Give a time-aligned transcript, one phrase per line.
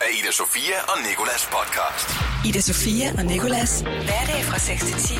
[0.00, 2.08] af Ida Sofia og Nikolas podcast.
[2.48, 3.80] Ida Sofia og Nikolas.
[3.80, 5.14] Hverdag fra 6 til 10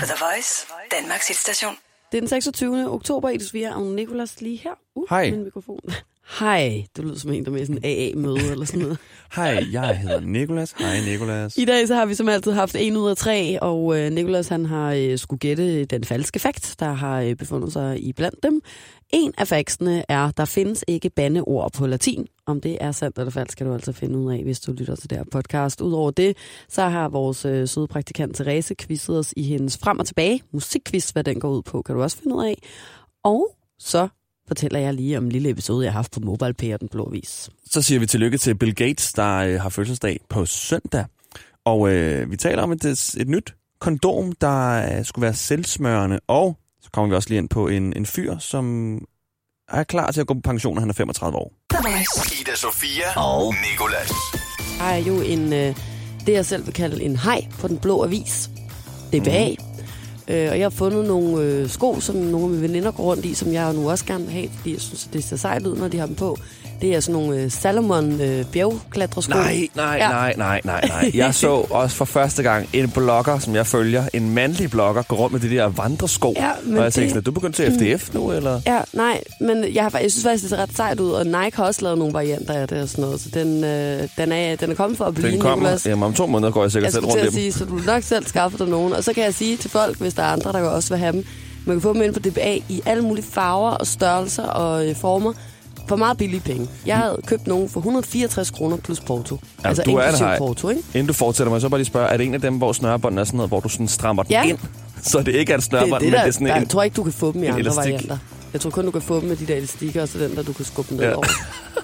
[0.00, 1.74] på The Voice, Danmarks hitstation.
[2.12, 2.90] Det er den 26.
[2.90, 4.70] oktober, Edis Via og Nikolas lige her.
[4.94, 5.30] Uh, Hej.
[5.30, 5.80] Min mikrofon.
[6.40, 6.84] Hej.
[6.96, 8.98] Du lyder som en, der er med i sådan en AA-møde eller sådan noget.
[9.36, 10.74] Hej, jeg hedder Nikolas.
[10.78, 11.56] Hej, Nikolas.
[11.56, 14.48] I dag så har vi som altid haft en ud af tre, og øh, Nikolas
[14.48, 18.42] han har øh, skulle gætte den falske fakt, der har øh, befundet sig i blandt
[18.42, 18.62] dem.
[19.10, 22.26] En af faktene er, der findes ikke bandeord på latin.
[22.46, 24.96] Om det er sandt eller falsk, kan du altså finde ud af, hvis du lytter
[24.96, 25.80] til det her podcast.
[25.80, 26.36] Udover det,
[26.68, 31.10] så har vores øh, søde praktikant Therese quizzet os i hendes frem og tilbage musikquiz,
[31.10, 32.58] hvad den går ud på, kan du også finde ud af.
[33.24, 34.08] Og så
[34.48, 37.10] fortæller jeg lige om en lille episode, jeg har haft på MobilePay og Den Blå
[37.10, 37.50] Vis.
[37.66, 41.04] Så siger vi tillykke til Bill Gates, der øh, har fødselsdag på søndag.
[41.64, 42.84] Og øh, vi taler om et,
[43.18, 46.20] et nyt kondom, der øh, skulle være selvsmørende.
[46.26, 48.98] Og så kommer vi også lige ind på en, en fyr, som
[49.68, 51.52] er klar til at gå på pension, når han er 35 år.
[52.40, 54.12] Ida Sofia og Nikolas.
[54.78, 55.76] Der er jo en, øh,
[56.26, 58.50] det jeg selv vil kalde en hej på Den Blå Avis.
[59.12, 59.48] DBA.
[59.48, 59.65] Mm.
[60.28, 63.24] Øh, og jeg har fundet nogle øh, sko, som nogle af mine veninder går rundt
[63.24, 65.66] i, som jeg nu også gerne vil have, fordi jeg synes, at det ser sejt
[65.66, 66.38] ud, når de har dem på.
[66.80, 69.30] Det er sådan nogle øh, Salomon øh, bjergklatresko.
[69.34, 70.08] Nej, nej, Ja.
[70.08, 71.10] nej, nej, nej, nej.
[71.14, 75.16] Jeg så også for første gang en blogger, som jeg følger, en mandlig blogger, gå
[75.16, 76.34] rundt med de der vandresko.
[76.36, 78.60] Ja, men og jeg tænkte det- du begyndt til FDF nu, eller?
[78.66, 81.56] Ja, nej, men jeg, har, jeg synes faktisk, det ser ret sejt ud, og Nike
[81.56, 84.56] har også lavet nogle varianter af det og sådan noget, så den, øh, den, er,
[84.56, 85.56] den er kommet for at blive, Den kommer.
[85.64, 85.86] Nicolas.
[85.86, 87.32] Jamen, om to måneder går jeg sikkert Jeg selv rundt i dem.
[87.32, 88.92] sige, så du nok selv skaffe dig nogen.
[88.92, 91.12] Og så kan jeg sige til folk, hvis der er andre, der også vil have
[91.12, 91.24] dem,
[91.64, 94.96] man kan få dem ind på DBA i alle mulige farver og størrelser og øh,
[94.96, 95.32] former
[95.88, 96.68] for meget billige penge.
[96.86, 99.38] Jeg havde købt nogen for 164 kroner plus porto.
[99.64, 100.38] Ja, altså du er inklusiv hej.
[100.38, 100.82] porto, ikke?
[100.94, 103.18] Inden du fortsætter mig, så bare lige spørge, er det en af dem, hvor snørebånden
[103.18, 104.42] er sådan noget, hvor du sådan strammer den Ja.
[104.44, 104.58] ind?
[105.02, 106.60] Så det ikke er et Det, snørebånd, det men der, det er sådan der, en...
[106.60, 107.78] jeg tror ikke, du kan få dem i andre elastik.
[107.84, 108.18] varianter.
[108.52, 110.42] Jeg tror kun, du kan få dem med de der elastikker, og så den der,
[110.42, 111.14] du kan skubbe dem ned Ja.
[111.14, 111.26] over.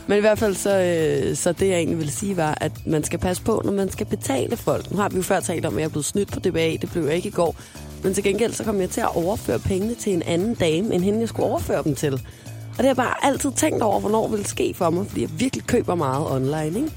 [0.07, 3.05] Men i hvert fald, så, øh, så det jeg egentlig ville sige, var, at man
[3.05, 4.91] skal passe på, når man skal betale folk.
[4.91, 6.77] Nu har vi jo før talt om, at jeg er blevet snydt på DBA.
[6.81, 7.57] Det blev jeg ikke i går.
[8.03, 11.05] Men til gengæld, så kom jeg til at overføre pengene til en anden dame, end
[11.05, 12.13] hende jeg skulle overføre dem til.
[12.13, 15.21] Og det har jeg bare altid tænkt over, hvornår det ville ske for mig, fordi
[15.21, 16.93] jeg virkelig køber meget online, ikke?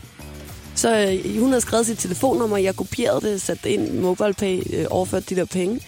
[0.76, 4.62] Så øh, hun havde skrevet sit telefonnummer, jeg kopierede det, satte det ind i MobilePay,
[4.74, 5.80] øh, overførte de der penge.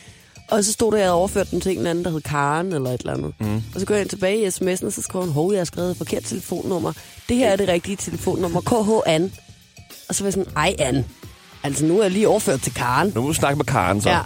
[0.51, 2.21] Og så stod der, at jeg havde overført dem til en eller anden, der hed
[2.21, 3.33] Karen eller et eller andet.
[3.39, 3.55] Mm.
[3.75, 5.65] Og så går jeg ind tilbage i sms'en, og så skriver hun, hov, jeg har
[5.65, 6.93] skrevet et forkert telefonnummer.
[7.29, 9.31] Det her er det rigtige telefonnummer, KH An.
[10.09, 11.05] Og så var jeg sådan, ej An.
[11.63, 13.11] Altså, nu er jeg lige overført til Karen.
[13.15, 14.09] Nu må du snakke med Karen, så.
[14.09, 14.19] Ja.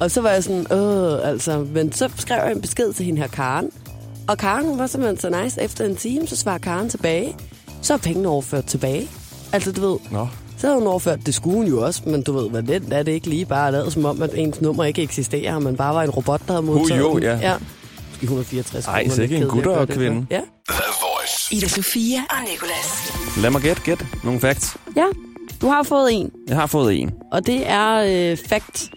[0.00, 3.20] Og så var jeg sådan, øh, altså, men så skrev jeg en besked til hende
[3.20, 3.70] her Karen.
[4.28, 5.62] Og Karen hun var simpelthen så nice.
[5.62, 7.36] Efter en time, så svarer Karen tilbage.
[7.82, 9.08] Så er pengene overført tilbage.
[9.52, 10.28] Altså, du ved, Nå.
[10.58, 13.02] så havde hun overført, det skulle hun jo også, men du ved, hvad det er
[13.02, 15.94] det ikke lige bare lavet som om, at ens nummer ikke eksisterer, og man bare
[15.94, 17.22] var en robot, der havde modtaget jo, den.
[17.22, 17.38] ja.
[17.38, 17.54] ja.
[18.10, 20.26] Måske 164 Ej, kroner, sikke lidt en gutter- det kvinde.
[20.30, 20.40] Ja.
[21.52, 23.12] Ida Sofia og Nikolas.
[23.42, 24.76] Lad mig gætte, gæt nogle facts.
[24.96, 25.04] ja,
[25.60, 27.10] du har fået en, Jeg har fået en.
[27.32, 27.96] og det er
[28.30, 28.90] øh, fact,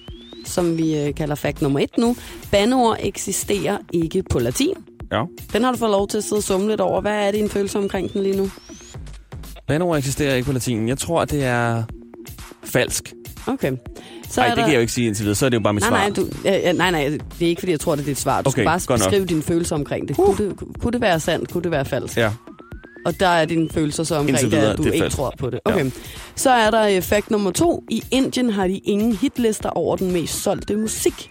[0.46, 2.16] som vi øh, kalder fact nummer et nu.
[2.52, 4.74] Bandeord eksisterer ikke på latin.
[5.12, 5.24] Ja.
[5.54, 7.02] Den har du fået lov til at sidde og summe lidt over.
[7.02, 8.50] Hvad er din følelse omkring den lige nu?
[9.68, 10.88] Bandeord eksisterer ikke på latin.
[10.88, 11.84] Jeg tror, det er
[12.64, 13.14] falsk.
[13.48, 13.72] Okay.
[14.30, 14.64] Så er det der...
[14.64, 15.36] kan jeg jo ikke sige indtil videre.
[15.36, 15.98] Så er det jo bare mit Nej, svar.
[15.98, 17.04] nej, du, ja, nej, nej,
[17.40, 18.42] det er ikke, fordi jeg tror, det er dit svar.
[18.42, 19.00] Du Okay, skal bare nok.
[19.00, 20.18] beskrive dine følelser omkring det.
[20.20, 20.36] Uh.
[20.36, 20.58] Kunne, det.
[20.82, 21.52] kunne det være sandt?
[21.52, 22.18] Kunne det være falsk?
[22.18, 22.32] Ja.
[23.06, 25.18] Og der er dine følelser så omkring det, videre, at du det ikke falsk.
[25.18, 25.60] tror på det.
[25.68, 25.74] Ja.
[25.74, 25.92] Okay.
[26.36, 27.84] Så er der øh, fact nummer to.
[27.90, 31.30] I Indien har de ingen hitlister over den mest solgte musik.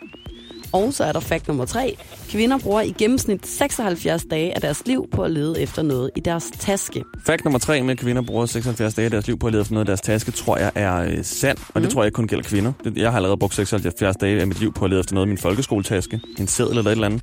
[0.73, 1.97] Og så er der fact nummer tre.
[2.29, 6.21] Kvinder bruger i gennemsnit 76 dage af deres liv på at lede efter noget i
[6.21, 7.05] deres taske.
[7.27, 9.61] Fakt nummer tre med, at kvinder bruger 76 dage af deres liv på at lede
[9.61, 11.59] efter noget af deres taske, tror jeg er øh, sand.
[11.59, 11.83] Og Mhm.
[11.83, 12.73] det tror jeg ikke kun gælder kvinder.
[12.97, 15.29] Jeg har allerede brugt 76 dage af mit liv på at lede efter noget i
[15.29, 16.21] min folkeskoletaske.
[16.39, 17.23] En seddel eller et eller andet.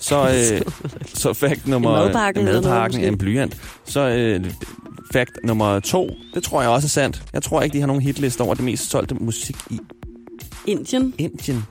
[0.00, 0.60] Så, øh,
[1.22, 1.90] så fakt nummer...
[1.98, 3.08] En madpakke en eller noget madpakke, måske.
[3.08, 3.56] en blyant.
[3.84, 4.44] Så øh,
[5.12, 7.22] fakt nummer to, det tror jeg også er sandt.
[7.32, 9.78] Jeg tror ikke, de har nogen hitliste over det mest solgte musik i
[10.66, 11.14] Indien.
[11.18, 11.64] Indien.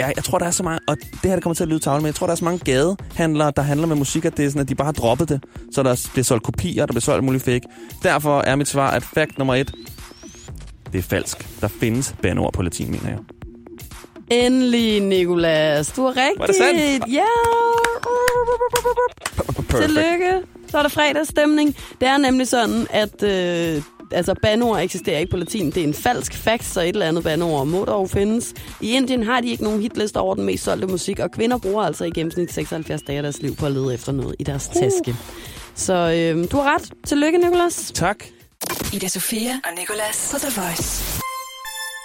[0.00, 1.78] Ja, jeg tror, der er så mange, og det her det kommer til at lyde
[1.78, 4.44] tavle, men jeg tror, der er så mange gadehandlere, der handler med musik, at det
[4.44, 5.44] er sådan, at de bare har droppet det.
[5.72, 7.62] Så der bliver solgt kopier, der bliver solgt muligt fake.
[8.02, 9.72] Derfor er mit svar, at fact nummer et,
[10.92, 11.60] det er falsk.
[11.60, 13.18] Der findes bandeord på latin, mener jeg.
[14.30, 15.92] Endelig, Nikolas.
[15.96, 16.38] Du har rigtigt.
[16.38, 17.04] Var det sandt?
[17.12, 17.22] Ja.
[19.68, 19.82] Perfect.
[19.82, 20.32] Tillykke.
[20.68, 21.76] Så er der fredagsstemning.
[22.00, 23.82] Det er nemlig sådan, at øh,
[24.12, 25.66] altså, bandeord eksisterer ikke på latin.
[25.66, 28.54] Det er en falsk fact, så et eller andet bandeord må dog findes.
[28.80, 31.82] I Indien har de ikke nogen hitliste over den mest solgte musik, og kvinder bruger
[31.82, 34.68] altså i gennemsnit 76 dage af deres liv på at lede efter noget i deres
[34.68, 35.16] taske.
[35.74, 36.90] Så øh, du har ret.
[37.06, 37.92] Tillykke, Nikolas.
[37.94, 38.24] Tak.
[38.92, 41.20] Ida Sofia og Nikolas på The Voice.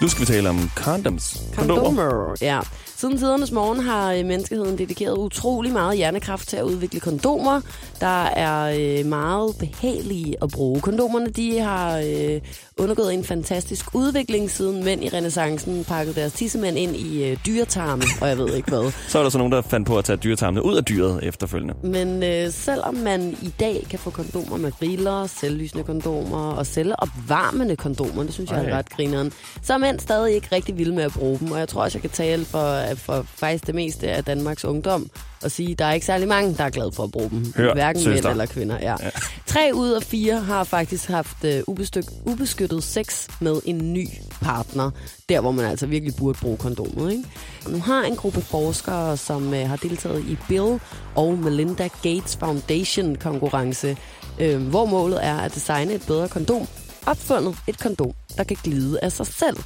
[0.01, 1.37] Nu skal vi tale om condoms.
[1.55, 2.35] Kondomer.
[2.41, 2.59] Ja.
[2.97, 7.61] Siden tidernes morgen har øh, menneskeheden dedikeret utrolig meget hjernekraft til at udvikle kondomer,
[7.99, 10.81] der er øh, meget behagelige at bruge.
[10.81, 12.41] Kondomerne de har øh,
[12.77, 18.27] undergået en fantastisk udvikling, siden mænd i renaissancen pakkede deres tissemænd ind i dyretarme, og
[18.27, 18.91] jeg ved ikke hvad.
[19.09, 21.73] Så er der så nogen, der fandt på at tage dyretarmene ud af dyret efterfølgende.
[21.83, 27.75] Men øh, selvom man i dag kan få kondomer med riller, selvlysende kondomer og selvopvarmende
[27.75, 28.69] kondomer, det synes jeg Ej.
[28.69, 29.31] er ret grineren,
[29.61, 31.51] så er mænd stadig ikke rigtig vilde med at bruge dem.
[31.51, 35.09] Og jeg tror også, jeg kan tale for, for faktisk det meste af Danmarks ungdom
[35.43, 37.53] og sige, at der er ikke særlig mange, der er glade for at bruge dem.
[37.57, 38.29] Hør, Hverken søster.
[38.29, 38.77] mænd eller kvinder.
[38.81, 38.95] Ja.
[39.03, 39.09] Ja.
[39.45, 44.07] Tre ud af fire har faktisk haft øh, ubestyk, ubeskyttet sex med en ny
[44.41, 44.91] partner.
[45.29, 47.11] Der, hvor man altså virkelig burde bruge kondomet.
[47.11, 47.23] Ikke?
[47.65, 50.79] Og nu har en gruppe forskere, som øh, har deltaget i Bill
[51.15, 53.97] og Melinda Gates Foundation konkurrence,
[54.39, 56.67] øh, hvor målet er at designe et bedre kondom,
[57.05, 59.57] opfundet et kondom, der kan glide af sig selv.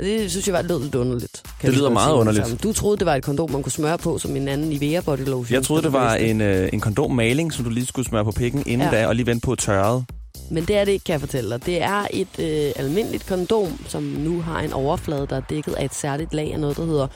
[0.00, 1.42] Det synes jeg var lød lidt underligt.
[1.60, 2.62] kan Det lyder meget sige underligt.
[2.62, 5.18] Du troede, det var et kondom, man kunne smøre på, som en anden Nivea body
[5.18, 5.54] lotion.
[5.54, 8.62] Jeg troede, det var en, øh, en kondommaling, som du lige skulle smøre på pikken
[8.66, 8.96] inden Ja.
[9.00, 10.04] da, og lige vente på tørret.
[10.50, 11.66] Men det er det ikke, kan jeg fortælle dig.
[11.66, 15.84] Det er et øh, almindeligt kondom, som nu har en overflade, der er dækket af
[15.84, 17.06] et særligt lag af noget, der hedder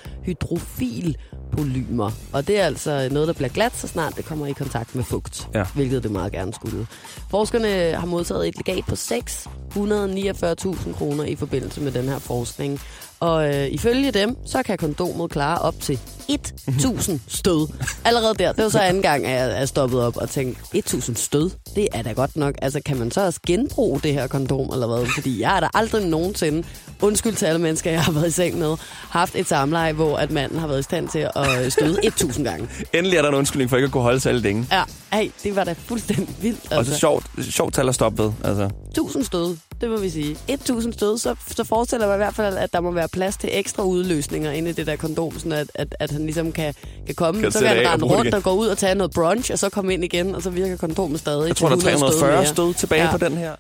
[1.54, 2.10] hydrofilpolymer.
[2.32, 5.04] Og det er altså noget, der bliver glat, så snart det kommer i kontakt med
[5.04, 5.48] fugt.
[5.54, 5.64] Ja.
[5.74, 6.86] Hvilket det meget gerne skulle.
[7.30, 12.80] Forskerne har modtaget et legat på 649.000 kroner i forbindelse med den her forskning.
[13.24, 15.98] Og øh, ifølge dem, så kan kondomet klare op til
[16.30, 17.68] 1.000 stød.
[18.04, 21.14] Allerede der, det var så anden gang, at jeg er stoppet op og tænkt, 1.000
[21.14, 22.54] stød, det er da godt nok.
[22.62, 25.06] Altså, kan man så også genbruge det her kondom, eller hvad?
[25.14, 26.64] Fordi jeg har da aldrig nogensinde,
[27.02, 28.76] undskyld til alle mennesker, jeg har været i seng med,
[29.10, 32.42] haft et samleje, hvor at manden har været i stand til at øh, støde 1.000
[32.42, 32.68] gange.
[32.92, 34.66] Endelig er der en undskyldning for ikke at kunne holde sig alle længe.
[34.72, 34.82] Ja,
[35.12, 36.60] hey, det var da fuldstændig vildt.
[36.62, 36.78] Altså.
[36.78, 38.32] Og så sjovt, sjovt tal at stoppe ved.
[38.44, 38.70] Altså.
[38.90, 40.36] 1000 stød, det må vi sige.
[40.48, 43.36] 1000 stød, så, så forestiller jeg mig i hvert fald, at der må være plads
[43.36, 46.74] til ekstra udløsninger inde i det der kondom, sådan at, at, at han ligesom kan,
[47.06, 47.40] kan komme.
[47.42, 48.34] Kan så kan han rende rundt igen.
[48.34, 50.76] og gå ud og tage noget brunch, og så komme ind igen, og så virker
[50.76, 51.48] kondomet stadig.
[51.48, 52.46] Jeg tror, der er 100 stød 340 mere.
[52.46, 53.10] stød tilbage Ja.
[53.10, 53.54] på den her.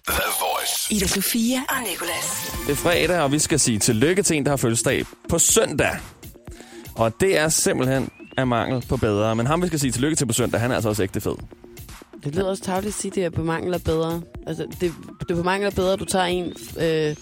[0.90, 2.52] Ida Sofia og Nicolas.
[2.66, 5.90] Det er fredag, og vi skal sige tillykke til en, der har fødselsdag på søndag.
[6.94, 9.36] Og det er simpelthen af mangel på bedre.
[9.36, 11.34] Men ham, vi skal sige tillykke til på søndag, han er altså også ægte fed.
[12.24, 14.20] Det lyder også tavligt at sige, at det er på mangel af bedre.
[14.46, 17.16] Altså, det, det er på mangel af bedre, at du tager en, øh,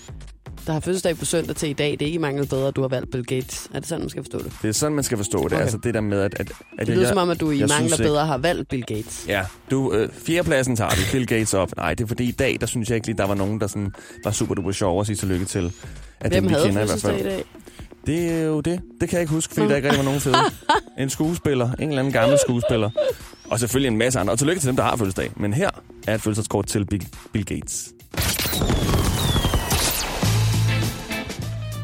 [0.66, 1.90] der har fødselsdag på søndag til i dag.
[1.90, 3.68] Det er ikke mangel bedre, at du har valgt Bill Gates.
[3.74, 4.52] Er det sådan, man skal forstå det?
[4.62, 5.52] Det er sådan, man skal forstå det.
[5.52, 5.60] Okay.
[5.62, 6.34] Altså det der med, at...
[6.40, 8.82] at, at Det lyder som om, at du i jeg ikke- bedre har valgt Bill
[8.84, 9.24] Gates.
[9.28, 11.02] Ja, du, øh, fjerdepladsen tager vi.
[11.12, 11.76] Bill Gates op.
[11.76, 13.66] Nej, det er fordi i dag, der synes jeg ikke lige, der var nogen, der
[13.66, 13.92] sådan,
[14.24, 15.72] var super duper sjov at sige tillykke til.
[16.20, 17.32] At Hvem dem, vi havde kender i hvert fødselsdag i fald.
[17.34, 17.44] dag?
[18.06, 18.80] Det er jo det.
[19.00, 20.36] Det kan jeg ikke huske, fordi der ikke rigtig var nogen fede.
[20.98, 21.72] En skuespiller.
[21.72, 22.90] En eller anden gammel skuespiller.
[23.50, 24.32] Og selvfølgelig en masse andre.
[24.32, 25.30] Og tillykke til dem, der har fødselsdag.
[25.36, 25.70] Men her
[26.06, 27.92] er et fødselsdagskort til Bill, Bill Gates.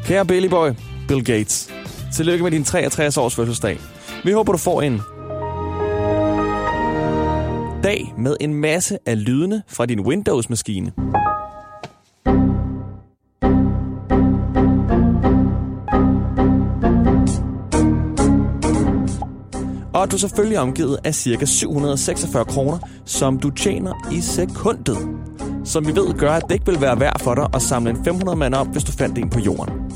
[0.09, 0.69] Kære Billy Boy,
[1.09, 1.71] Bill Gates.
[2.15, 3.79] Tillykke med din 63 års fødselsdag.
[4.25, 5.01] Vi håber, du får en
[7.83, 10.93] dag med en masse af lydene fra din Windows-maskine.
[19.95, 21.45] Og at du selvfølgelig er omgivet af ca.
[21.45, 24.99] 746 kroner, som du tjener i sekundet.
[25.69, 28.05] Som vi ved gør, at det ikke vil være værd for dig at samle en
[28.05, 29.93] 500 mand op, hvis du fandt en på jorden.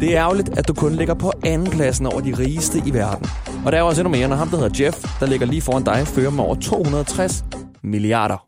[0.00, 3.26] Det er ærgerligt, at du kun ligger på anden pladsen over de rigeste i verden.
[3.66, 5.84] Og der er også endnu mere, når ham, der hedder Jeff, der ligger lige foran
[5.84, 7.44] dig, fører med over 260
[7.82, 8.46] milliarder.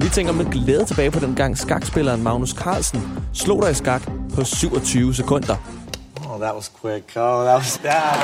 [0.00, 3.00] Vi tænker med glæde tilbage på den gang skakspilleren Magnus Carlsen
[3.32, 4.02] slog dig i skak
[4.34, 5.56] på 27 sekunder.
[6.30, 7.16] Oh, that was quick.
[7.16, 8.18] Oh, that was that.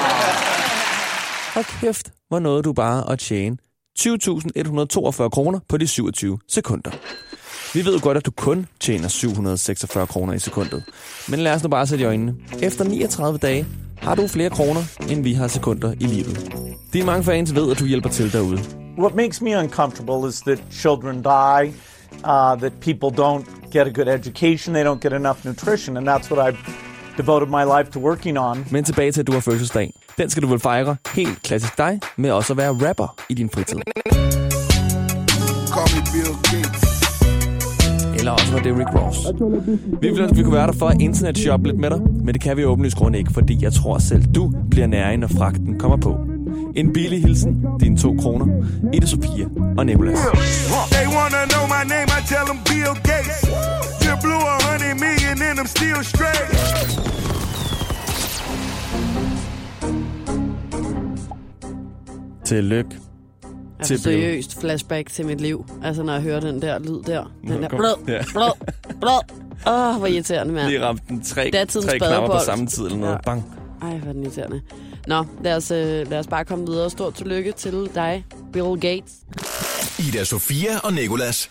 [1.56, 3.56] Og kæft, hvor nåede du bare at tjene
[3.98, 6.90] 20.142 kroner på de 27 sekunder.
[7.74, 10.82] Vi ved jo godt, at du kun tjener 746 kroner i sekundet.
[11.28, 12.34] Men lad os nu bare sætte i øjnene.
[12.62, 13.66] Efter 39 dage
[13.98, 16.52] har du flere kroner, end vi har sekunder i livet.
[16.92, 18.58] De mange fans ved, at du hjælper til derude.
[18.98, 21.74] What makes me uncomfortable is that children die,
[22.24, 26.30] uh, that people don't get a good education, they don't get enough nutrition, and that's
[26.32, 26.58] what I've
[27.16, 28.66] devoted my life to working on.
[28.70, 29.92] Men tilbage til, at du har fødselsdag.
[30.18, 33.50] Den skal du vel fejre helt klassisk dig, med også at være rapper i din
[33.54, 33.78] fritid.
[35.74, 36.99] Call me Bill Gates.
[38.20, 39.18] Eller også var det Rick Ross.
[40.00, 42.40] Vi ville ønske, vi kunne være der for at internetshoppe lidt med dig, men det
[42.40, 45.96] kan vi åbenlyst grund ikke, fordi jeg tror selv, du bliver nærig, når fragten kommer
[45.96, 46.16] på.
[46.76, 48.46] En billig hilsen, dine to kroner,
[48.92, 49.46] Ida Sofia
[49.78, 50.18] og Nicolas.
[50.90, 53.40] They wanna know my name, I tell them Bill Gates.
[54.04, 56.50] You blew a hundred million and I'm still straight.
[62.44, 63.09] Tillykke.
[63.80, 65.66] Altså Til seriøst flashback til mit liv.
[65.84, 67.24] Altså når jeg hører den der lyd der.
[67.42, 68.22] Den Nå, der blød, Ja.
[68.32, 68.52] blød,
[69.00, 69.20] blød.
[69.66, 70.66] Åh, hvor irriterende, mand.
[70.68, 73.12] Lige ramt den tre, Datidens tre knapper på samme tid eller noget.
[73.12, 73.18] Ja.
[73.24, 73.44] Bang,
[73.82, 74.60] Ej, hvor er den irriterende.
[75.06, 76.90] Nå, lad os, øh, lad os bare komme videre.
[76.90, 79.12] Stort tillykke til dig, Bill Gates.
[79.98, 81.50] Ida Sofia og Nikolas.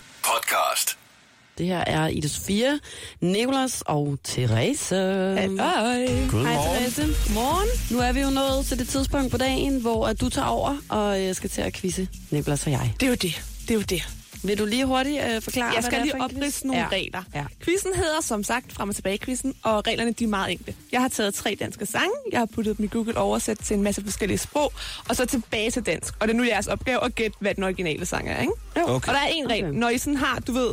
[1.59, 2.79] Det her er Ida Sofia,
[3.21, 4.95] Nicolas og Therese.
[4.95, 5.47] Hej.
[5.47, 6.45] Godmorgen.
[6.47, 7.01] Hej Therese.
[7.01, 7.69] Godmorgen.
[7.91, 10.77] Nu er vi jo nået til det tidspunkt på dagen, hvor at du tager over
[10.89, 12.93] og øh, skal til at quizze Nicolas og jeg.
[12.99, 13.41] Det er jo det.
[13.61, 14.07] Det er jo det.
[14.43, 16.87] Vil du lige hurtigt øh, forklare, Jeg hvad skal det er lige opridse nogle ja.
[16.91, 17.23] regler.
[17.35, 17.45] Ja.
[17.61, 20.75] Quizzen hedder som sagt frem og tilbage quizzen, og reglerne de er meget enkle.
[20.91, 23.83] Jeg har taget tre danske sange, jeg har puttet dem i Google oversat til en
[23.83, 24.73] masse forskellige sprog,
[25.09, 26.13] og så tilbage til dansk.
[26.19, 28.53] Og det er nu jeres opgave at gætte, hvad den originale sang er, ikke?
[28.77, 28.81] Jo.
[28.83, 29.09] Okay.
[29.09, 29.65] Og der er en regel.
[29.65, 29.79] Okay.
[29.79, 30.69] Når I sådan har, du ved,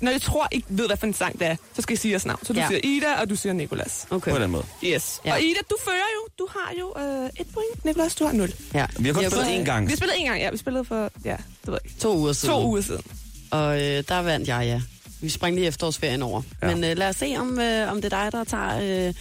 [0.00, 2.10] når I tror, I ved, hvad for en sang det er, så skal I sige
[2.12, 2.38] jeres navn.
[2.46, 2.66] Så du Ja.
[2.68, 4.06] siger Ida, og du siger Nikolas.
[4.10, 4.30] Okay.
[4.32, 4.64] På den måde.
[4.84, 5.20] Yes.
[5.24, 5.32] Ja.
[5.32, 6.28] Og Ida, du fører jo.
[6.38, 6.94] Du har jo
[7.24, 7.84] øh, et point.
[7.84, 8.52] Nikolas, du har nul.
[8.74, 8.86] Ja.
[8.98, 9.86] Vi har kun spillet én gang.
[9.86, 10.50] Vi har spillet en gang, ja.
[10.50, 11.92] Vi spillede for, ja, det ved jeg.
[12.00, 12.54] To uger siden.
[12.54, 13.02] To uger siden.
[13.50, 14.80] Og øh, der vandt jeg, ja.
[15.20, 16.42] Vi sprang lige efterårsferien over.
[16.62, 16.74] Ja.
[16.74, 19.14] Men øh, lad os se, om, øh, om det er dig, der tager, øh,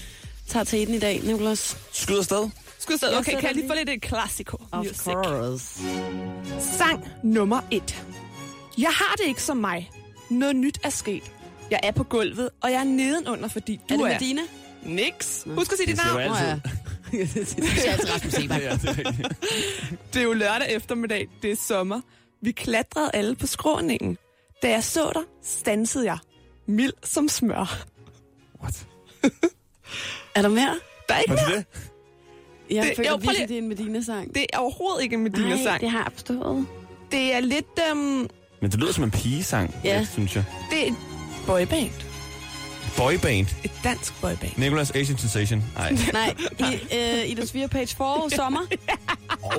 [0.48, 1.78] tager teten i dag, Nicolas.
[1.92, 2.50] Skyd afsted.
[2.80, 3.10] Skud afsted.
[3.10, 4.98] Jeg Okay, kan jeg lige lige- få lidt et klassiko Of music?
[5.04, 5.66] course.
[6.78, 8.04] Sang nummer et.
[8.78, 9.92] Jeg har det ikke som mig.
[10.32, 11.32] Noget nyt er sket.
[11.72, 14.10] Jeg er på gulvet, og jeg er nedenunder, fordi du Er er...
[14.10, 14.42] det Medina?
[14.84, 15.44] Nix.
[15.46, 16.62] Husk at sige dit Det siger navn.
[17.12, 17.46] Nå altid.
[17.46, 17.48] det
[17.80, 18.62] siger altid Rasmus Sebak.
[18.62, 19.28] Ja, det er rigtigt.
[20.14, 21.28] Det er jo lørdag eftermiddag.
[21.42, 22.02] Det er sommer.
[22.42, 24.18] Vi klatrede alle på skråningen.
[24.64, 26.18] Da jeg så dig, stansede jeg.
[26.68, 27.86] Mild som smør.
[28.62, 28.88] What?
[30.36, 30.80] Er der mere?
[31.10, 31.58] Der er ikke det mere.
[31.58, 31.66] det?
[32.76, 34.36] Jeg Det- føler jo, prøv virkelig, det er en Medina-sang.
[34.36, 35.82] Det er overhovedet ikke en Nej, Medina-sang.
[35.82, 36.68] det har jeg forstået.
[37.12, 37.80] Det er lidt...
[37.94, 38.30] Um,
[38.62, 40.00] Men det lyder som en pigesang, Ja.
[40.00, 40.44] lidt, synes jeg.
[40.72, 40.96] det er et
[41.48, 41.90] boyband.
[42.98, 43.48] Boyband.
[43.64, 44.52] Et dansk boyband.
[44.58, 45.64] Nicholas Asian Sensation.
[45.76, 45.92] Nej.
[46.14, 46.64] Nej, i,
[46.96, 48.60] øh, Ida Sofia Page 4, sommer.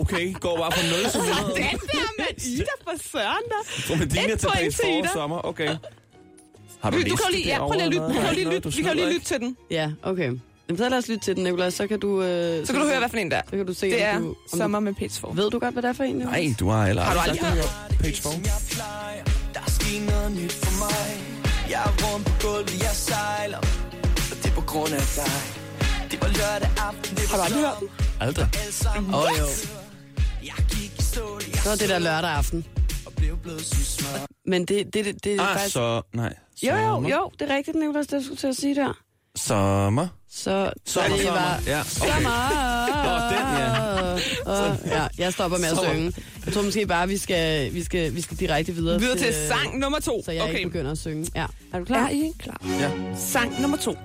[0.00, 1.54] Okay, går bare fra 0 til 100.
[1.56, 3.62] Den der med Ida for søren der.
[3.86, 5.08] Fra Medina Et til Page til 4 Ida.
[5.12, 5.46] sommer.
[5.46, 5.76] Okay.
[6.82, 8.82] Har du Du, kan lige, det ja, prøv lige at lytte, kan lige lytte, vi
[8.82, 9.56] kan lige lytte til den.
[9.70, 10.30] Ja, okay.
[10.68, 11.70] Jamen, så lad os lytte til den, Nicolás.
[11.70, 12.22] Så kan du...
[12.22, 13.42] Øh, Så kan du høre, hvad for en der er.
[13.50, 14.28] Så kan du se, Det er du...
[14.52, 15.30] Om Sommer med Page 4.
[15.30, 16.22] du ved du godt, hvad det er for en?
[16.22, 16.24] Nicolás?
[16.24, 17.40] Nej, du har heller Har du aldrig
[17.90, 17.98] det.
[17.98, 18.32] Page 4.
[19.54, 21.24] Der er sket noget nyt for mig
[21.70, 23.58] Jeg er rundt på gulvet, jeg sejler
[24.30, 25.32] Og det er på grund af dig
[26.10, 27.88] Det var lørdag aften, det Har du var aldrig hørt den?
[28.20, 28.46] Aldrig.
[29.14, 29.46] Åh, jo.
[30.98, 32.66] Stå, jeg Så er det der lørdag aften.
[33.06, 35.72] og blev blød som smør Men det, det, det, det er Ah, faktisk...
[35.72, 36.02] så...
[36.14, 36.34] Nej.
[36.62, 37.10] Jo, jo, Sommer.
[37.10, 38.92] jo, det er rigtigt, Nicolás, det skulle til at sige der.
[39.38, 40.08] Sommer.
[40.30, 41.40] Så, så Sommer, det sommer.
[41.40, 41.62] var...
[41.66, 41.90] Ja, okay.
[41.90, 42.38] Sommer!
[43.04, 44.70] Nå, den, ja.
[44.70, 45.92] Og, ja, jeg stopper med at Sommer.
[45.92, 46.12] synge.
[46.46, 49.78] Jeg tror måske bare, vi skal, vi skal, vi skal direkte videre, Videre til sang
[49.78, 50.22] nummer to.
[50.24, 50.58] Så jeg okay.
[50.58, 51.26] ikke begynder at synge.
[51.34, 51.46] Ja.
[51.72, 52.06] Er du klar?
[52.06, 52.60] Er I klar?
[52.80, 52.90] Ja.
[53.16, 53.96] Sang nummer to.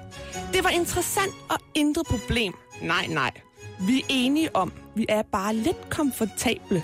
[0.53, 2.53] Det var interessant og intet problem.
[2.81, 3.31] Nej, nej.
[3.79, 6.83] Vi er enige om, vi er bare lidt komfortable.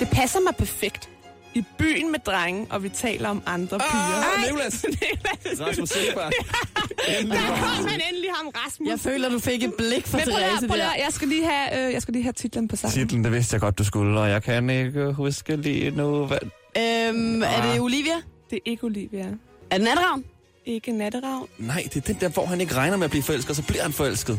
[0.00, 1.08] Det passer mig perfekt.
[1.56, 4.16] I byen med drenge, og vi taler om andre piger.
[4.16, 4.84] Ah, Ej, Nicolas.
[4.88, 5.60] Nicolas.
[5.68, 6.32] Rasmus Sebak.
[7.28, 8.88] Der kom han endelig ham, Rasmus.
[8.88, 10.74] Jeg føler, du fik et blik for Men prøv Therese der.
[10.74, 12.94] lige, jeg skal lige have, øh, jeg skal lige have titlen på sangen.
[12.94, 16.38] Titlen, det vidste jeg godt, du skulle, og jeg kan ikke huske lige nu, hvad...
[16.76, 17.80] Øhm, er det Ah.
[17.80, 18.14] Olivia?
[18.50, 19.26] Det er ikke Olivia.
[19.70, 20.24] Er det Natteravn?
[20.66, 21.46] Ikke Natteravn.
[21.58, 23.62] Nej, det er den der, hvor han ikke regner med at blive forelsket, og så
[23.62, 24.38] bliver han forelsket.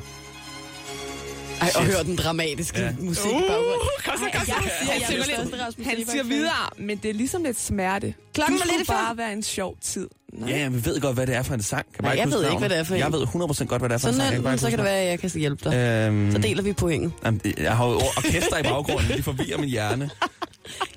[1.62, 2.92] Ej, og hør den dramatiske Ja.
[3.00, 3.88] musik i baggrunden.
[4.06, 4.54] kom så, kom så.
[4.54, 7.60] Jeg siger, Han jeg synger er lidt- Han siger videre, men det er ligesom lidt
[7.60, 8.14] smerte.
[8.34, 8.96] Klokken du var lidt fem.
[8.96, 10.08] bare være en sjov tid.
[10.34, 10.50] Nej.
[10.50, 11.86] Ja, vi ved godt, hvad det er for en sang.
[11.94, 13.00] Kan Nej, jeg ved ikke, hvad det er for en.
[13.00, 14.38] Jeg ved 100% godt, hvad det er for en Sådan sang.
[14.40, 15.76] Er bare den, så kan det være, at jeg kan hjælpe dig.
[16.08, 17.14] Øhm, Så deler vi pointen.
[17.26, 20.10] jamen, jeg har jo orkester i baggrunden, de forvirrer min hjerne.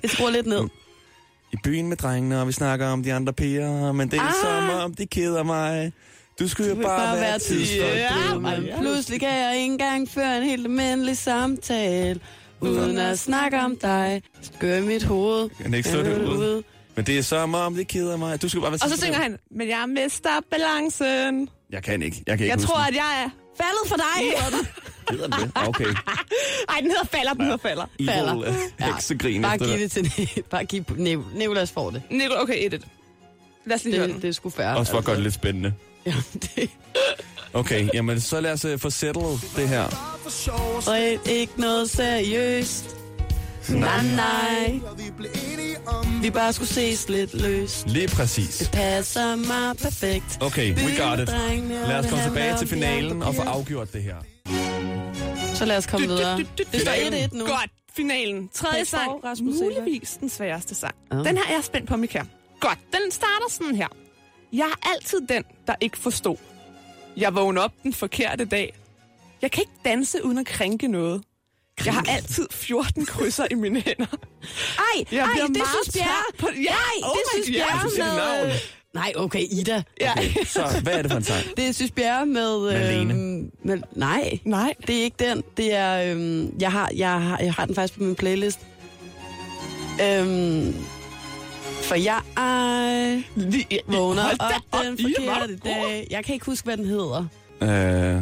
[0.03, 0.61] Jeg skruer lidt ned.
[1.53, 4.27] I byen med drengene, og vi snakker om de andre piger, men det er Ah.
[4.27, 4.33] ah.
[4.43, 5.93] sommer, om de keder mig.
[6.41, 7.95] Du skulle jo bare, bare være tidsfordriv.
[7.95, 12.19] Ja, men pludselig kan jeg ikke engang føre en helt almindelig samtale.
[12.61, 14.21] Uden at snakke om dig.
[14.61, 15.49] I mit hoved.
[15.49, 16.63] Kan ikke stå derude.
[16.95, 18.41] Men det er sommer, om de keder mig.
[18.41, 21.49] Du skal bare være Og så synger han, men jeg mister balancen.
[21.71, 22.23] Jeg kan ikke.
[22.27, 22.87] Jeg kan ikke Jeg tror, den.
[22.87, 23.29] at jeg er...
[23.57, 25.31] Faldet for dig, hedder den.
[25.31, 25.51] Det?
[25.67, 25.85] Okay.
[26.69, 27.85] Ej, den hedder falder, den hedder falder.
[28.05, 28.33] Falder.
[28.33, 28.85] Evil ja.
[28.85, 29.95] heksegrin Bare efter giv det.
[29.95, 30.83] det til Bare giv
[31.35, 32.01] Nicolas får det.
[32.09, 32.81] Nico, okay, 1
[33.65, 34.21] Lad os lige høre Det, den.
[34.21, 34.77] det er sgu færre.
[34.77, 35.73] Også for at gøre det lidt spændende.
[36.05, 36.69] Ja, det
[37.53, 39.83] Okay, jamen så lad os uh, få settled det her.
[40.87, 42.95] er ikke noget seriøst.
[43.69, 44.79] Nej, nej.
[46.21, 47.83] Vi bare skulle ses lidt løs.
[47.87, 48.69] Lige præcis.
[48.73, 50.37] Passer mig perfekt.
[50.41, 51.29] Okay, we got it.
[51.87, 54.15] Lad os det komme tilbage til finalen og få afgjort det her.
[55.55, 56.37] Så lad os komme videre.
[56.71, 57.45] Det står 1-1 nu.
[57.45, 58.49] Godt, finalen.
[58.53, 59.11] Tredje sang.
[59.41, 60.95] Muligvis den sværeste sang.
[61.11, 62.23] Den her er jeg spændt på, Mika.
[62.59, 63.87] Godt, den starter sådan her.
[64.53, 66.35] Jeg er altid den, der ikke forstod.
[67.17, 68.73] Jeg vågner op den forkerte dag.
[69.41, 71.23] Jeg kan ikke danse uden at krænke noget.
[71.85, 74.05] Jeg har altid 14 krydser i mine hænder.
[74.77, 76.23] Ej, Jeg ej, det synes Bjerre.
[76.37, 77.57] på- Ja, Ej, oh det synes.
[77.57, 78.45] Bjerre med...
[78.45, 78.57] navn.
[78.93, 79.83] Nej, okay, Ida.
[80.01, 80.13] Ja.
[80.45, 81.57] Så hvad er det for en sang?
[81.57, 82.71] Det er Sys Bjerre med...
[82.73, 83.13] Malene.
[83.13, 84.73] Øhm, med, nej, Nej.
[84.87, 85.43] det er ikke den.
[85.57, 86.11] Det er...
[86.11, 88.59] Øhm, jeg, har, jeg, har, jeg har den faktisk på min playlist.
[90.03, 90.75] Øhm,
[91.91, 96.07] for jeg ej, Lige, vågner Hold op den er forkerte du dag.
[96.11, 97.25] Jeg kan ikke huske, hvad den hedder.
[97.61, 98.21] Øh,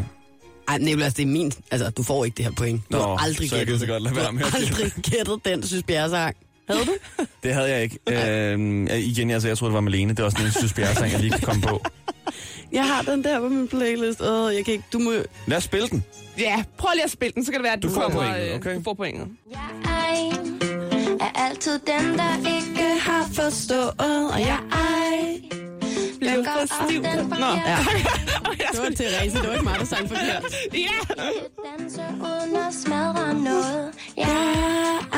[0.67, 1.51] Ej, Nicolas, det er min...
[1.71, 2.81] Altså, du får ikke det her point.
[2.91, 4.53] Du Nå, har aldrig så jeg gættet så godt lade Du være med har at
[4.53, 4.83] gætte.
[4.83, 6.35] aldrig gættet den Sys Bjerre-sang.
[6.69, 6.91] Havde du?
[7.43, 7.99] det havde jeg ikke.
[8.07, 10.13] Øh, igen, altså, jeg troede, det var Malene.
[10.13, 11.85] Det var sådan en Sys Bjerre-sang, jeg lige kan komme på.
[12.71, 14.21] Jeg har den der på min playlist.
[14.21, 14.85] Åh, jeg kan ikke...
[14.93, 15.11] Du må...
[15.47, 16.03] Lad os spille den.
[16.39, 18.53] Ja, prøv lige at spille den, så kan det være, at du, Du får pointet,
[18.55, 18.75] okay?
[18.75, 19.27] Du får pointet.
[19.51, 20.68] Jeg er
[21.35, 23.91] altid den, der ikke har forstået,
[24.33, 25.41] og jeg ej
[26.19, 27.01] Bliver lukker for stiv.
[27.39, 27.45] Nå.
[28.59, 28.67] Ja.
[28.71, 30.43] Det var Therese, det var ikke mig, der sang forkert.
[30.73, 30.79] Ja!
[31.79, 33.91] danse uden at smadre noget.
[34.17, 34.25] Jeg
[35.13, 35.17] er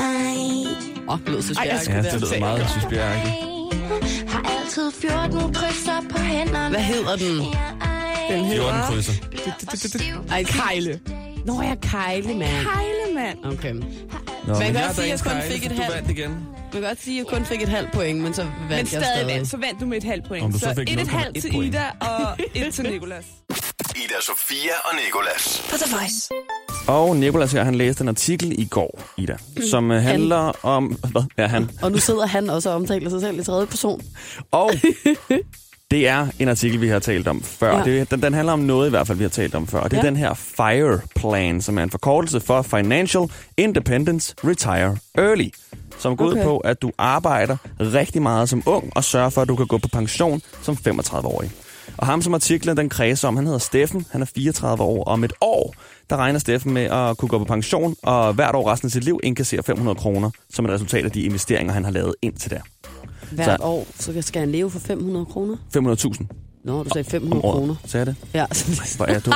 [0.00, 0.64] ej
[1.08, 1.80] Åh, det lød Ej, Bjerre.
[1.80, 3.16] skulle Ja, det lyder meget Bjerre.
[3.16, 4.28] ikke?
[4.28, 6.68] har altid 14 krydser på hænderne.
[6.70, 7.40] Hvad hedder den?
[7.40, 9.12] Ej Den 14 hedder krydser.
[9.70, 10.14] for stiv.
[10.30, 11.00] Ej, Kejle.
[11.46, 12.50] Nå, jeg Kejle, mand.
[12.66, 13.44] Kejle, mand.
[13.44, 13.74] Okay.
[14.50, 15.94] Man Nå, kan men godt sige, at jeg kun Kejle, fik et Du halvt.
[15.96, 16.46] vandt igen.
[16.72, 18.86] kan godt sige, at jeg kun fik et halvt point, men så vandt Men jeg
[18.86, 19.26] stadig stadig.
[19.34, 20.44] vandt, så vandt du med et halvt point.
[20.44, 21.74] Om du så så fik et, et 0,1 halvt til point.
[21.74, 23.24] Ida og et til Nicolas.
[23.96, 25.62] Ida Sofia og Nikolas.
[25.70, 26.28] På The Voice.
[26.88, 29.36] Og Nikolas her, han læste en artikel i går, Ida,
[29.70, 30.86] som øh, handler om...
[30.86, 31.22] Hvad?
[31.38, 31.70] Ja, han.
[31.82, 34.02] Og nu sidder han også og omtaler sig selv i tredje person.
[34.50, 34.70] Og
[35.90, 37.78] det er en artikel, vi har talt om før.
[37.78, 37.84] Ja.
[37.84, 39.82] Det, den, den handler om noget i hvert fald, vi har talt om før.
[39.82, 40.06] Det er Ja.
[40.06, 43.22] den her FIRE Plan, som er en forkortelse for Financial
[43.56, 45.48] Independence Retire Early.
[45.98, 46.38] Som går okay.
[46.38, 49.66] ud på, at du arbejder rigtig meget som ung, og sørger for, at du kan
[49.66, 51.50] gå på pension som 35-årig.
[51.96, 54.06] Og ham, som artiklen den kredser om, han hedder Steffen.
[54.10, 55.74] Han er 34 år, og om et år,
[56.10, 59.04] der regner Steffen med at kunne gå på pension, og hvert år resten af sit
[59.04, 62.60] liv indkassere 500 kroner, som et resultat af de investeringer, han har lavet indtil der.
[63.30, 65.56] Hvert Så- år, så skal han leve for 500 kroner.
[65.76, 66.26] 500.000
[66.64, 67.54] Nå, du sagde om 500 året.
[67.54, 67.74] kroner.
[67.86, 68.16] Sagde jeg det?
[68.34, 68.46] Ja,
[68.96, 69.32] Hvor er du?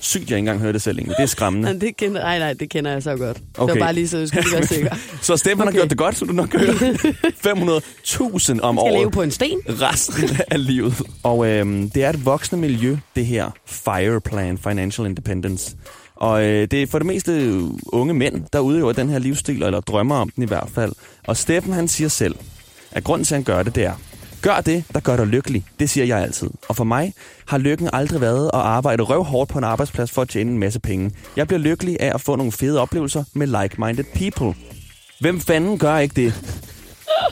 [0.00, 1.16] Sygt, jeg ikke engang hørte det selv egentlig.
[1.16, 1.68] Det er skræmmende.
[1.72, 3.36] Men det kender, nej, nej, det kender jeg så godt.
[3.36, 3.72] Det Okay.
[3.74, 4.94] var bare lige så, jeg skulle være sikker.
[5.22, 5.64] Så Stefan okay.
[5.64, 9.22] har gjort det godt, så du nok kan høre 500.000 om Skal leve året på
[9.22, 9.58] en sten?
[9.68, 11.02] resten af livet.
[11.22, 15.76] Og øhm, det er et voksende miljø, det her FIRE Plan, Financial Independence.
[16.16, 19.80] Og øh, det er for det meste unge mænd, der udøver den her livsstil, eller
[19.80, 20.92] drømmer om den i hvert fald.
[21.26, 22.34] Og Steffen han siger selv,
[22.94, 23.92] at grunden til, at han gør det, det er,
[24.42, 25.64] gør det, der gør dig lykkelig.
[25.80, 26.50] Det siger jeg altid.
[26.68, 27.14] Og for mig
[27.46, 30.80] har lykken aldrig været at arbejde røvhårdt på en arbejdsplads for at tjene en masse
[30.80, 31.10] penge.
[31.36, 34.60] Jeg bliver lykkelig af at få nogle fede oplevelser med like-minded people.
[35.20, 36.34] Hvem fanden gør ikke det?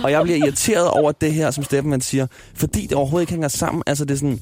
[0.04, 3.32] Og jeg bliver irriteret over det her, som Steffen han siger, fordi det overhovedet ikke
[3.32, 3.82] hænger sammen.
[3.86, 4.40] Altså det er sådan,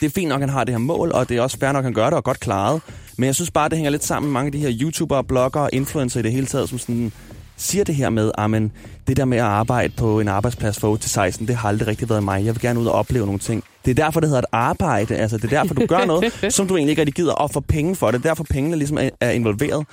[0.00, 1.72] det er fint nok, at han har det her mål, og det er også fair
[1.72, 2.80] nok, at han gør det og godt klaret.
[3.18, 5.64] Men jeg synes bare, det hænger lidt sammen med mange af de her YouTubere, bloggere
[5.64, 7.12] og influencer i det hele taget, som sådan
[7.56, 8.70] siger det her med, at
[9.06, 11.88] det der med at arbejde på en arbejdsplads fra 8 til 16, det har aldrig
[11.88, 12.44] rigtig været mig.
[12.44, 13.64] Jeg vil gerne ud og opleve nogle ting.
[13.84, 15.16] Det er derfor, det hedder et arbejde.
[15.16, 17.60] Altså, det er derfor, du gør noget, som du egentlig ikke rigtig gider og få
[17.60, 18.22] penge for det.
[18.22, 19.86] Det er derfor, pengene ligesom er, er involveret.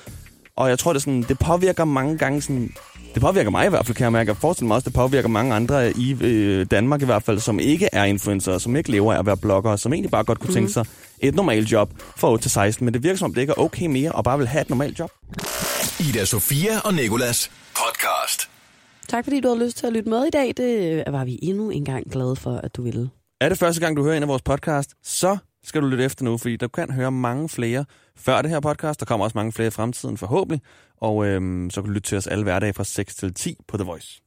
[0.56, 2.74] Og jeg tror, det, sådan, det påvirker mange gange sådan...
[3.13, 4.30] Det påvirker mig i hvert fald, kan jeg mærke.
[4.30, 7.60] Jeg forestiller mig også, det påvirker mange andre i øh, Danmark i hvert fald, som
[7.60, 10.54] ikke er influencer, som ikke lever af at være bloggere, som egentlig bare godt kunne
[10.54, 10.86] tænke sig
[11.19, 12.86] et normalt job fra 8 til 16.
[12.86, 14.69] Men det virker som om, det ikke er okay mere, og bare vil have et
[14.69, 15.12] normalt job.
[16.10, 18.50] Ida Sofia og Nikolas podcast.
[19.08, 20.54] Tak fordi du har lyst til at lytte med i dag.
[20.58, 23.10] Det var vi endnu en gang glade for, at du ville.
[23.42, 26.24] Er det første gang, du hører en af vores podcast, så skal du lytte efter
[26.26, 27.86] nu, fordi du kan høre mange flere
[28.18, 29.00] før det her podcast.
[29.00, 30.62] Der kommer også mange flere i fremtiden, forhåbentlig.
[31.02, 33.78] Og øhm, så kan du lytte til os alle hverdage fra 6 til 10 på
[33.78, 34.22] The Voice.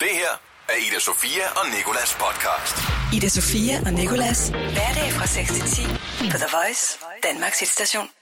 [0.00, 0.32] Det her
[0.68, 2.76] er Ida Sofia og Nikolas podcast.
[3.16, 4.48] Ida Sofia og Nikolas.
[4.48, 5.82] Hverdag fra 6 til 10
[6.32, 6.98] på The Voice.
[7.22, 8.21] Danmarks hitstation.